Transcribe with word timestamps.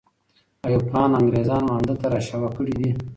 ایوب 0.65 0.83
خان 0.91 1.09
انګریزان 1.19 1.61
مانده 1.69 1.93
ته 2.01 2.07
را 2.13 2.19
شوه 2.27 2.49
کړي 2.57 2.73
دي. 2.79 2.89